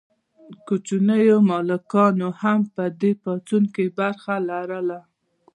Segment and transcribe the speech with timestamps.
[0.67, 4.99] کوچنیو مالکانو هم په دې پاڅون کې برخه لرله.